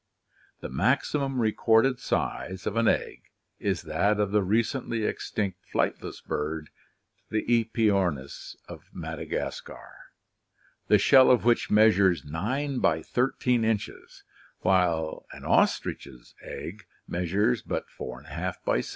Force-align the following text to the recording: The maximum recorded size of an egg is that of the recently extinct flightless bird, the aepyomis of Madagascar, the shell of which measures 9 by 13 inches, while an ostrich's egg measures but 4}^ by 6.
The 0.61 0.69
maximum 0.69 1.39
recorded 1.39 1.99
size 1.99 2.65
of 2.65 2.75
an 2.75 2.87
egg 2.87 3.29
is 3.59 3.83
that 3.83 4.19
of 4.19 4.31
the 4.31 4.41
recently 4.41 5.03
extinct 5.05 5.59
flightless 5.71 6.25
bird, 6.25 6.71
the 7.29 7.43
aepyomis 7.43 8.55
of 8.67 8.89
Madagascar, 8.93 10.05
the 10.87 10.97
shell 10.97 11.29
of 11.29 11.45
which 11.45 11.69
measures 11.69 12.25
9 12.25 12.79
by 12.79 13.03
13 13.03 13.63
inches, 13.63 14.23
while 14.61 15.27
an 15.33 15.45
ostrich's 15.45 16.33
egg 16.41 16.87
measures 17.07 17.61
but 17.61 17.85
4}^ 17.95 18.23
by 18.65 18.77
6. 18.81 18.89